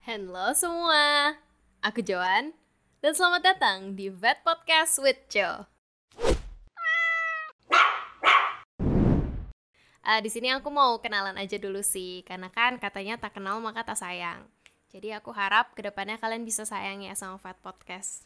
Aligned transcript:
Halo 0.00 0.56
semua, 0.56 1.36
aku 1.84 2.00
Joan 2.00 2.56
dan 3.04 3.12
selamat 3.12 3.52
datang 3.52 3.92
di 3.92 4.08
Vet 4.08 4.40
Podcast 4.40 4.96
with 4.96 5.20
Jo. 5.28 5.68
Uh, 10.00 10.20
di 10.24 10.32
sini 10.32 10.56
aku 10.56 10.72
mau 10.72 10.96
kenalan 11.04 11.36
aja 11.36 11.60
dulu 11.60 11.84
sih, 11.84 12.24
karena 12.24 12.48
kan 12.48 12.80
katanya 12.80 13.20
tak 13.20 13.36
kenal 13.36 13.60
maka 13.60 13.84
tak 13.84 14.00
sayang. 14.00 14.48
Jadi 14.88 15.12
aku 15.12 15.36
harap 15.36 15.76
ke 15.76 15.84
depannya 15.84 16.16
kalian 16.16 16.48
bisa 16.48 16.64
sayang 16.64 17.04
ya 17.04 17.12
sama 17.12 17.36
Vet 17.36 17.60
Podcast. 17.60 18.24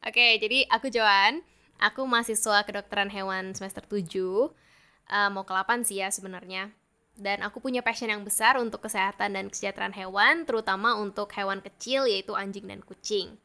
Oke, 0.00 0.40
jadi 0.40 0.64
aku 0.72 0.88
Joan, 0.88 1.44
aku 1.76 2.08
mahasiswa 2.08 2.64
kedokteran 2.64 3.12
hewan 3.12 3.52
semester 3.52 3.84
7, 3.84 4.00
uh, 4.00 5.28
mau 5.28 5.44
ke 5.44 5.52
8 5.52 5.84
sih 5.84 6.00
ya 6.00 6.08
sebenarnya 6.08 6.72
dan 7.14 7.46
aku 7.46 7.62
punya 7.62 7.78
passion 7.78 8.10
yang 8.10 8.26
besar 8.26 8.58
untuk 8.58 8.82
kesehatan 8.82 9.38
dan 9.38 9.46
kesejahteraan 9.46 9.94
hewan, 9.94 10.42
terutama 10.42 10.98
untuk 10.98 11.30
hewan 11.38 11.62
kecil 11.62 12.10
yaitu 12.10 12.34
anjing 12.34 12.66
dan 12.66 12.82
kucing. 12.82 13.38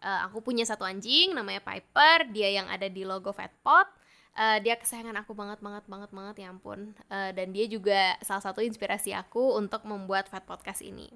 Uh, 0.00 0.24
aku 0.24 0.40
punya 0.40 0.64
satu 0.64 0.88
anjing 0.88 1.36
namanya 1.36 1.60
Piper, 1.60 2.32
dia 2.32 2.48
yang 2.48 2.66
ada 2.72 2.88
di 2.88 3.04
logo 3.04 3.36
Fatpot. 3.36 3.84
Uh, 4.32 4.56
dia 4.64 4.78
kesayangan 4.80 5.20
aku 5.20 5.36
banget 5.36 5.60
banget 5.60 5.84
banget 5.84 6.10
banget 6.16 6.34
ya 6.40 6.48
ampun. 6.48 6.96
Uh, 7.12 7.28
dan 7.36 7.52
dia 7.52 7.68
juga 7.68 8.16
salah 8.24 8.40
satu 8.40 8.64
inspirasi 8.64 9.12
aku 9.12 9.60
untuk 9.60 9.84
membuat 9.84 10.32
Fat 10.32 10.48
Podcast 10.48 10.80
ini. 10.80 11.12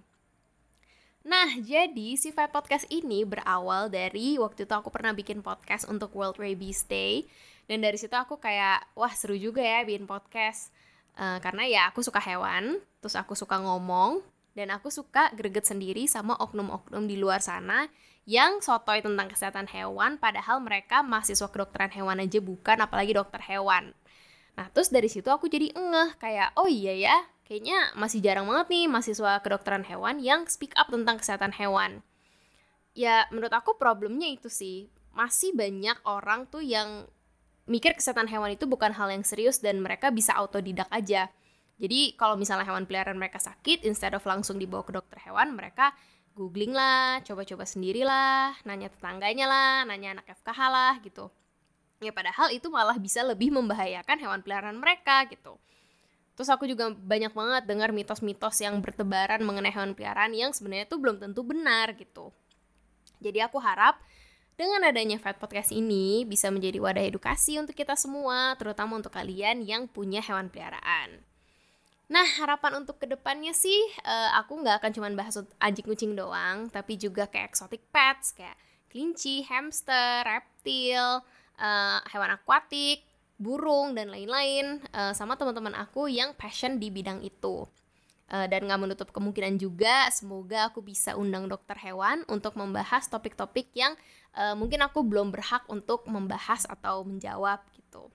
Nah, 1.24 1.57
jadi 1.57 2.21
si 2.21 2.37
Fat 2.37 2.52
Podcast 2.52 2.84
ini 2.93 3.24
berawal 3.24 3.88
dari 3.88 4.37
waktu 4.37 4.68
itu 4.68 4.74
aku 4.77 4.93
pernah 4.93 5.16
bikin 5.16 5.41
podcast 5.41 5.88
untuk 5.88 6.12
World 6.12 6.37
Rabies 6.37 6.84
Day. 6.84 7.24
Dan 7.65 7.80
dari 7.80 7.96
situ 7.96 8.12
aku 8.12 8.37
kayak, 8.37 8.93
wah 8.93 9.09
seru 9.16 9.32
juga 9.32 9.65
ya 9.65 9.88
bikin 9.88 10.05
podcast 10.05 10.68
Uh, 11.14 11.38
karena 11.38 11.62
ya 11.70 11.82
aku 11.95 12.02
suka 12.02 12.18
hewan, 12.18 12.82
terus 12.98 13.14
aku 13.14 13.38
suka 13.38 13.62
ngomong, 13.62 14.18
dan 14.59 14.74
aku 14.74 14.91
suka 14.91 15.30
greget 15.34 15.66
sendiri 15.66 16.10
sama 16.10 16.34
oknum-oknum 16.38 17.06
di 17.06 17.14
luar 17.18 17.38
sana 17.38 17.87
yang 18.24 18.59
sotoy 18.59 18.98
tentang 19.04 19.30
kesehatan 19.30 19.71
hewan, 19.71 20.18
padahal 20.18 20.59
mereka 20.59 21.06
mahasiswa 21.06 21.46
kedokteran 21.51 21.93
hewan 21.93 22.18
aja 22.18 22.40
bukan, 22.40 22.82
apalagi 22.82 23.15
dokter 23.15 23.38
hewan. 23.46 23.95
Nah, 24.59 24.66
terus 24.71 24.88
dari 24.90 25.06
situ 25.06 25.29
aku 25.29 25.46
jadi 25.46 25.71
ngeh, 25.71 26.18
kayak, 26.18 26.56
oh 26.59 26.66
iya 26.66 26.95
ya, 26.96 27.16
kayaknya 27.45 27.93
masih 27.95 28.18
jarang 28.24 28.49
banget 28.49 28.73
nih 28.73 28.84
mahasiswa 28.88 29.43
kedokteran 29.45 29.84
hewan 29.84 30.18
yang 30.18 30.49
speak 30.49 30.73
up 30.74 30.88
tentang 30.88 31.21
kesehatan 31.21 31.52
hewan. 31.54 32.01
Ya, 32.95 33.26
menurut 33.34 33.52
aku 33.52 33.76
problemnya 33.76 34.30
itu 34.30 34.49
sih, 34.49 34.88
masih 35.12 35.54
banyak 35.54 35.99
orang 36.06 36.46
tuh 36.51 36.62
yang 36.62 37.06
mikir 37.65 37.96
kesehatan 37.96 38.29
hewan 38.29 38.52
itu 38.52 38.68
bukan 38.68 38.93
hal 38.93 39.09
yang 39.09 39.24
serius 39.24 39.60
dan 39.60 39.80
mereka 39.80 40.12
bisa 40.12 40.37
autodidak 40.37 40.88
aja. 40.93 41.32
Jadi 41.80 42.15
kalau 42.15 42.38
misalnya 42.38 42.68
hewan 42.68 42.87
peliharaan 42.87 43.18
mereka 43.18 43.43
sakit, 43.43 43.82
instead 43.82 44.15
of 44.15 44.23
langsung 44.23 44.60
dibawa 44.60 44.87
ke 44.87 44.95
dokter 44.95 45.18
hewan, 45.26 45.59
mereka 45.59 45.90
googling 46.34 46.74
lah, 46.74 47.23
coba-coba 47.26 47.66
sendiri 47.66 48.06
lah, 48.06 48.54
nanya 48.62 48.90
tetangganya 48.90 49.46
lah, 49.46 49.74
nanya 49.87 50.18
anak 50.18 50.26
FKH 50.38 50.60
lah 50.71 50.95
gitu. 51.02 51.30
Ya 52.02 52.10
padahal 52.10 52.52
itu 52.52 52.68
malah 52.68 52.98
bisa 52.98 53.23
lebih 53.24 53.54
membahayakan 53.54 54.16
hewan 54.21 54.40
peliharaan 54.43 54.78
mereka 54.78 55.24
gitu. 55.30 55.59
Terus 56.34 56.51
aku 56.51 56.66
juga 56.66 56.90
banyak 56.90 57.30
banget 57.30 57.62
dengar 57.71 57.95
mitos-mitos 57.95 58.59
yang 58.59 58.82
bertebaran 58.82 59.38
mengenai 59.46 59.71
hewan 59.71 59.95
peliharaan 59.95 60.34
yang 60.34 60.51
sebenarnya 60.51 60.90
tuh 60.90 60.99
belum 60.99 61.23
tentu 61.23 61.46
benar 61.46 61.95
gitu. 61.95 62.34
Jadi 63.23 63.38
aku 63.38 63.62
harap 63.62 64.03
dengan 64.55 64.87
adanya 64.87 65.19
Fat 65.19 65.38
Podcast 65.43 65.75
ini 65.75 66.22
bisa 66.22 66.50
menjadi 66.50 66.78
wadah 66.78 67.05
edukasi 67.05 67.59
untuk 67.59 67.75
kita 67.75 67.99
semua, 67.99 68.55
terutama 68.55 68.99
untuk 68.99 69.11
kalian 69.11 69.66
yang 69.66 69.91
punya 69.91 70.22
hewan 70.22 70.47
peliharaan. 70.50 71.22
Nah, 72.05 72.27
harapan 72.38 72.84
untuk 72.84 73.00
ke 73.00 73.09
depannya 73.09 73.56
sih, 73.56 73.81
uh, 74.05 74.37
aku 74.38 74.61
nggak 74.61 74.78
akan 74.78 74.93
cuma 74.93 75.09
bahas 75.16 75.41
anjing 75.59 75.87
kucing 75.88 76.12
doang, 76.12 76.69
tapi 76.69 77.00
juga 77.00 77.25
kayak 77.27 77.50
exotic 77.56 77.83
pets, 77.88 78.37
kayak 78.37 78.55
kelinci, 78.93 79.43
hamster, 79.49 80.22
reptil, 80.22 81.25
uh, 81.59 81.99
hewan 82.12 82.31
akuatik, 82.37 83.03
burung, 83.41 83.99
dan 83.99 84.12
lain-lain, 84.12 84.84
uh, 84.95 85.11
sama 85.17 85.34
teman-teman 85.34 85.75
aku 85.75 86.07
yang 86.07 86.37
passion 86.37 86.78
di 86.78 86.93
bidang 86.93 87.25
itu. 87.25 87.67
Uh, 88.25 88.49
dan 88.49 88.65
nggak 88.65 88.81
menutup 88.81 89.09
kemungkinan 89.12 89.61
juga 89.61 90.09
semoga 90.09 90.73
aku 90.73 90.81
bisa 90.81 91.12
undang 91.12 91.45
dokter 91.45 91.77
hewan 91.77 92.25
untuk 92.25 92.57
membahas 92.57 93.05
topik-topik 93.12 93.69
yang 93.77 93.93
uh, 94.33 94.57
mungkin 94.57 94.81
aku 94.81 95.05
belum 95.05 95.29
berhak 95.29 95.69
untuk 95.69 96.09
membahas 96.09 96.65
atau 96.65 97.05
menjawab 97.05 97.61
gitu. 97.77 98.09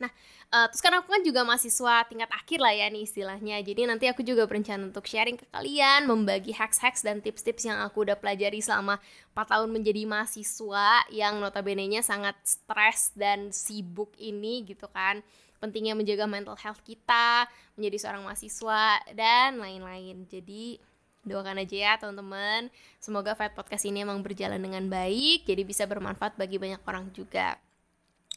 Nah, 0.00 0.08
uh, 0.48 0.66
terus 0.72 0.80
kan 0.80 0.96
aku 0.96 1.12
kan 1.12 1.20
juga 1.20 1.44
mahasiswa 1.44 2.08
tingkat 2.08 2.32
akhir 2.32 2.58
lah 2.58 2.72
ya 2.72 2.88
nih 2.88 3.04
istilahnya. 3.04 3.60
Jadi 3.60 3.84
nanti 3.84 4.08
aku 4.08 4.24
juga 4.24 4.48
berencana 4.48 4.88
untuk 4.88 5.04
sharing 5.04 5.36
ke 5.36 5.44
kalian, 5.52 6.08
membagi 6.08 6.56
hacks-hacks 6.56 7.04
dan 7.04 7.20
tips-tips 7.20 7.68
yang 7.68 7.76
aku 7.84 8.08
udah 8.08 8.16
pelajari 8.16 8.64
selama 8.64 8.96
4 9.36 9.52
tahun 9.52 9.68
menjadi 9.68 10.08
mahasiswa 10.08 11.04
yang 11.12 11.36
notabene-nya 11.36 12.00
sangat 12.00 12.34
stres 12.42 13.12
dan 13.12 13.52
sibuk 13.52 14.16
ini 14.16 14.64
gitu 14.64 14.88
kan 14.88 15.20
pentingnya 15.60 15.94
menjaga 15.94 16.24
mental 16.24 16.56
health 16.56 16.80
kita, 16.82 17.46
menjadi 17.76 17.96
seorang 18.08 18.24
mahasiswa, 18.24 19.04
dan 19.12 19.60
lain-lain. 19.60 20.24
Jadi, 20.26 20.80
doakan 21.22 21.60
aja 21.60 21.76
ya 21.76 21.92
teman-teman. 22.00 22.72
Semoga 22.96 23.36
Fat 23.36 23.52
Podcast 23.52 23.84
ini 23.84 24.02
emang 24.02 24.24
berjalan 24.24 24.58
dengan 24.58 24.88
baik, 24.88 25.44
jadi 25.44 25.62
bisa 25.62 25.84
bermanfaat 25.84 26.40
bagi 26.40 26.56
banyak 26.56 26.80
orang 26.88 27.12
juga. 27.12 27.60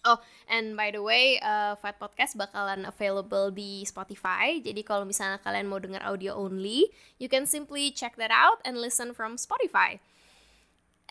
Oh, 0.03 0.19
and 0.51 0.75
by 0.75 0.91
the 0.91 0.99
way, 0.99 1.39
uh, 1.39 1.79
Fat 1.79 1.95
Podcast 1.95 2.35
bakalan 2.35 2.83
available 2.83 3.55
di 3.55 3.87
Spotify. 3.87 4.59
Jadi 4.59 4.83
kalau 4.83 5.07
misalnya 5.07 5.39
kalian 5.39 5.71
mau 5.71 5.79
dengar 5.79 6.03
audio 6.03 6.35
only, 6.35 6.91
you 7.23 7.31
can 7.31 7.47
simply 7.47 7.87
check 7.87 8.19
that 8.19 8.27
out 8.27 8.59
and 8.67 8.75
listen 8.75 9.15
from 9.15 9.39
Spotify. 9.39 10.03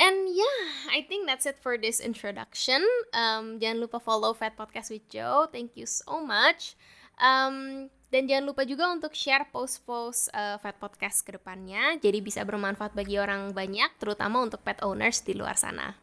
And 0.03 0.35
yeah, 0.35 0.91
I 0.91 1.07
think 1.07 1.31
that's 1.31 1.47
it 1.47 1.63
for 1.63 1.79
this 1.79 2.03
introduction. 2.03 2.83
Um, 3.15 3.63
jangan 3.63 3.87
lupa 3.87 4.03
follow 4.03 4.35
Fat 4.35 4.59
Podcast 4.59 4.91
with 4.91 5.07
Joe. 5.07 5.47
Thank 5.47 5.79
you 5.79 5.87
so 5.87 6.19
much. 6.19 6.75
Um, 7.23 7.87
dan 8.11 8.27
jangan 8.27 8.51
lupa 8.51 8.67
juga 8.67 8.91
untuk 8.91 9.15
share 9.15 9.47
post-post 9.55 10.35
uh, 10.35 10.59
Fat 10.59 10.83
Podcast 10.83 11.23
ke 11.23 11.39
depannya. 11.39 12.03
Jadi 12.03 12.19
bisa 12.19 12.43
bermanfaat 12.43 12.99
bagi 12.99 13.15
orang 13.23 13.55
banyak, 13.55 13.95
terutama 14.03 14.43
untuk 14.43 14.67
pet 14.67 14.83
owners 14.83 15.23
di 15.23 15.39
luar 15.39 15.55
sana. 15.55 15.95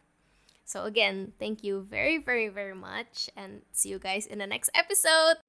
So 0.64 0.88
again, 0.88 1.36
thank 1.36 1.60
you 1.60 1.84
very, 1.84 2.16
very, 2.16 2.48
very 2.48 2.78
much. 2.78 3.28
And 3.36 3.68
see 3.68 3.92
you 3.92 4.00
guys 4.00 4.24
in 4.24 4.40
the 4.40 4.48
next 4.48 4.72
episode. 4.72 5.44